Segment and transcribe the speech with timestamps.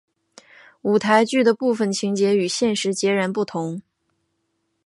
[0.81, 3.83] 舞台剧的部分情节与现实截然不同。